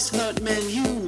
always 0.00 0.10
thought, 0.10 0.40
man, 0.42 0.62
you, 0.70 0.99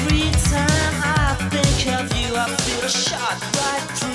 Every 0.00 0.30
time 0.30 1.02
I 1.02 1.34
think 1.50 1.92
of 1.98 2.06
you, 2.16 2.36
I 2.36 2.46
feel 2.56 2.88
shot 2.88 3.40
right 3.56 3.98
through. 3.98 4.07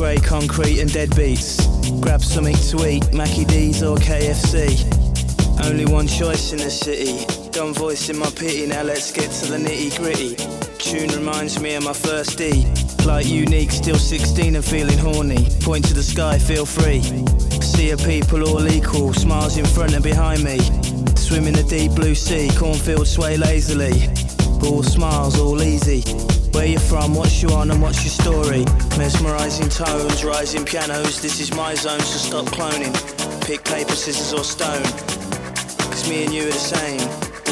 Grey 0.00 0.16
concrete 0.16 0.80
and 0.80 0.90
dead 0.90 1.14
beats. 1.14 1.66
Grab 2.00 2.22
something 2.22 2.56
to 2.56 2.88
eat, 2.88 3.02
Maccy 3.12 3.46
D's 3.46 3.82
or 3.82 3.98
KFC. 3.98 4.80
Only 5.62 5.84
one 5.84 6.08
choice 6.08 6.52
in 6.52 6.58
the 6.58 6.70
city. 6.70 7.26
Dumb 7.50 7.74
voice 7.74 8.08
in 8.08 8.16
my 8.16 8.30
pity, 8.30 8.66
now 8.66 8.82
let's 8.82 9.12
get 9.12 9.30
to 9.30 9.50
the 9.50 9.58
nitty 9.58 9.98
gritty. 9.98 10.36
Tune 10.78 11.10
reminds 11.10 11.60
me 11.60 11.74
of 11.74 11.84
my 11.84 11.92
first 11.92 12.38
D. 12.38 12.64
Like 13.04 13.26
unique, 13.26 13.70
still 13.70 13.98
16 13.98 14.56
and 14.56 14.64
feeling 14.64 14.96
horny. 14.96 15.46
Point 15.60 15.84
to 15.88 15.92
the 15.92 16.02
sky, 16.02 16.38
feel 16.38 16.64
free. 16.64 17.02
See 17.60 17.90
a 17.90 17.98
people 17.98 18.48
all 18.48 18.66
equal, 18.68 19.12
smiles 19.12 19.58
in 19.58 19.66
front 19.66 19.92
and 19.92 20.02
behind 20.02 20.42
me. 20.42 20.60
Swim 21.14 21.46
in 21.46 21.52
the 21.52 21.66
deep 21.68 21.92
blue 21.92 22.14
sea, 22.14 22.48
cornfields 22.56 23.10
sway 23.10 23.36
lazily. 23.36 24.08
All 24.66 24.82
smiles, 24.82 25.38
all 25.38 25.60
easy. 25.60 26.29
Where 26.52 26.66
you 26.66 26.78
from, 26.78 27.14
what's 27.14 27.42
you 27.42 27.48
on 27.50 27.70
and 27.70 27.80
what's 27.80 28.02
your 28.04 28.10
story? 28.10 28.64
Mesmerizing 28.98 29.68
tones, 29.68 30.24
rising 30.24 30.64
pianos, 30.64 31.22
this 31.22 31.40
is 31.40 31.54
my 31.54 31.74
zone, 31.74 32.00
so 32.00 32.18
stop 32.18 32.46
cloning. 32.46 32.92
Pick 33.46 33.64
paper, 33.64 33.92
scissors 33.92 34.32
or 34.32 34.44
stone. 34.44 34.82
Cause 35.90 36.08
me 36.08 36.24
and 36.24 36.34
you 36.34 36.42
are 36.42 36.46
the 36.46 36.52
same. 36.52 37.00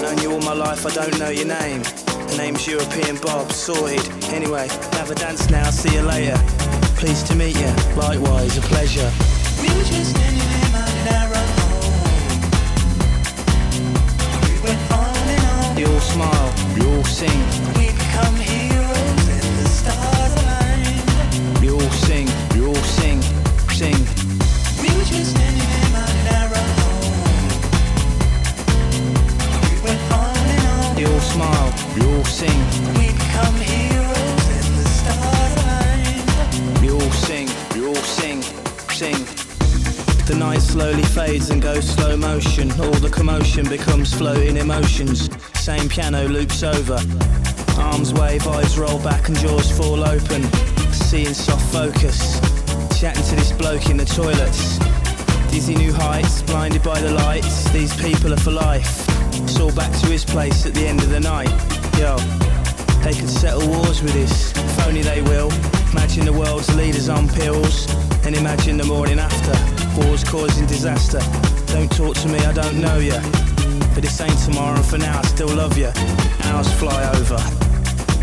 Known 0.03 0.19
you 0.19 0.33
all 0.33 0.41
my 0.41 0.53
life, 0.53 0.85
I 0.85 0.91
don't 0.91 1.19
know 1.19 1.31
your 1.31 1.47
name. 1.47 1.83
The 1.83 2.37
name's 2.37 2.67
European 2.67 3.17
Bob, 3.17 3.51
sorted. 3.53 4.07
Anyway, 4.35 4.69
have 4.93 5.11
a 5.11 5.15
dance 5.15 5.49
now, 5.49 5.71
see 5.71 5.95
you 5.95 6.03
later. 6.03 6.37
Pleased 6.97 7.27
to 7.29 7.35
meet 7.35 7.59
you, 7.59 7.73
likewise, 7.97 8.59
a 8.59 8.61
pleasure. 8.63 9.11
We 9.63 9.69
were 9.69 9.85
just 9.85 10.38
Commotion 43.39 43.69
becomes 43.69 44.13
floating 44.13 44.57
emotions. 44.57 45.31
Same 45.61 45.89
piano 45.89 46.27
loops 46.27 46.65
over. 46.65 46.99
Arms 47.79 48.13
wave, 48.13 48.45
eyes 48.49 48.77
roll 48.77 48.99
back 48.99 49.29
and 49.29 49.39
jaws 49.39 49.71
fall 49.79 50.03
open. 50.03 50.43
Seeing 50.91 51.33
soft 51.33 51.65
focus. 51.73 52.41
Chatting 52.99 53.23
to 53.23 53.37
this 53.37 53.53
bloke 53.53 53.91
in 53.91 53.97
the 53.97 54.05
toilets. 54.05 54.79
Dizzy 55.53 55.77
new 55.77 55.93
heights, 55.93 56.43
blinded 56.43 56.83
by 56.83 57.01
the 57.01 57.13
lights. 57.13 57.71
These 57.71 57.97
people 58.03 58.33
are 58.33 58.39
for 58.39 58.51
life. 58.51 59.07
It's 59.35 59.61
all 59.61 59.73
back 59.73 59.93
to 60.01 60.07
his 60.07 60.25
place 60.25 60.67
at 60.67 60.75
the 60.75 60.89
end 60.89 61.01
of 61.05 61.11
the 61.11 61.21
night. 61.21 61.51
Yo, 61.97 62.17
they 63.05 63.15
could 63.15 63.31
settle 63.31 63.69
wars 63.69 64.03
with 64.03 64.15
this. 64.15 64.51
If 64.51 64.87
only 64.89 65.03
they 65.03 65.23
will. 65.23 65.53
Imagine 65.93 66.25
the 66.25 66.33
world's 66.33 66.75
leaders 66.75 67.09
on 67.09 67.29
pills. 67.29 67.89
And 68.27 68.35
imagine 68.35 68.79
the 68.79 68.85
morning 68.85 69.21
after. 69.21 69.55
Wars 70.01 70.25
causing 70.25 70.67
disaster. 70.67 71.21
Don't 71.73 71.91
talk 71.93 72.17
to 72.17 72.29
me, 72.29 72.39
I 72.39 72.53
don't 72.53 72.81
know 72.81 72.99
ya. 72.99 73.21
But 73.95 74.03
this 74.03 74.21
ain't 74.21 74.39
tomorrow, 74.39 74.77
and 74.77 74.85
for 74.85 74.99
now 74.99 75.19
I 75.19 75.23
still 75.23 75.55
love 75.55 75.77
ya. 75.77 75.93
Hours 76.45 76.73
fly 76.75 77.01
over. 77.15 77.39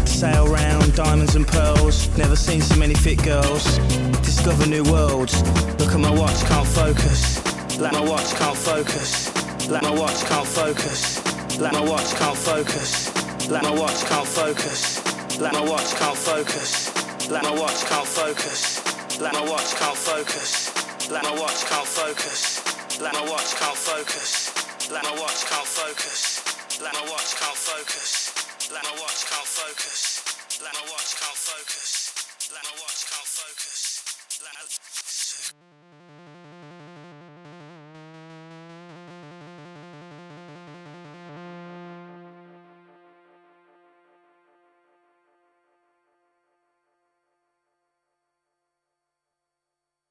Sail 0.06 0.48
round, 0.48 0.96
diamonds 0.96 1.36
and 1.36 1.48
pearls. 1.48 2.10
Never 2.18 2.36
seen 2.36 2.62
so 2.62 2.76
many 2.78 2.96
fit 2.96 3.22
girls. 3.24 3.78
Discover 4.24 4.68
new 4.68 4.84
worlds. 4.84 5.44
Look 5.80 5.94
at 5.94 6.00
my 6.00 6.12
watch, 6.12 6.42
can't 6.46 6.68
focus. 6.68 7.38
Like 7.80 7.94
my 7.94 8.02
watch, 8.02 8.34
can't 8.36 8.58
focus. 8.58 9.30
Like 9.70 9.84
my 9.84 9.92
watch, 9.92 10.24
can't 10.26 10.48
focus. 10.48 11.60
Like 11.60 11.74
my 11.74 11.82
watch, 11.82 12.16
can't 12.16 12.38
focus. 12.38 13.12
Like 13.50 13.64
my 13.64 13.72
watch, 13.72 14.04
can't 14.06 14.28
focus. 14.28 15.40
Like 15.40 15.54
my 15.54 15.62
watch, 15.62 15.94
can't 15.96 16.18
focus. 16.18 17.30
Like 17.30 17.44
my 17.44 17.52
watch, 17.52 17.86
can't 17.86 18.08
focus. 18.08 19.20
Like 19.20 19.34
my 19.34 19.42
watch, 19.42 19.76
can't 19.76 19.98
focus. 19.98 21.12
Like 21.12 21.24
my 21.24 21.32
watch, 21.32 21.66
can't 21.66 21.88
focus. 21.88 22.55
Like 23.02 23.12
my 23.14 23.22
watch, 23.30 23.56
can't 23.56 23.76
focus. 23.76 24.90
Like 24.90 25.04
my 25.04 25.12
watch, 25.20 25.44
can't 25.46 25.68
focus. 25.68 26.05